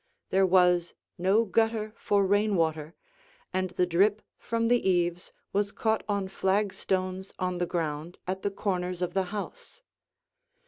There 0.31 0.47
was 0.47 0.95
no 1.19 1.45
gutter 1.45 1.93
for 1.95 2.25
rain 2.25 2.55
water, 2.55 2.95
and 3.53 3.69
the 3.69 3.85
drip 3.85 4.23
from 4.39 4.67
the 4.67 4.89
eaves 4.89 5.31
was 5.53 5.71
caught 5.71 6.01
on 6.09 6.27
flagstones 6.27 7.35
on 7.37 7.59
the 7.59 7.67
ground 7.67 8.17
at 8.25 8.41
the 8.41 8.49
corners 8.49 9.03
of 9.03 9.13
the 9.13 9.25
house. 9.25 9.83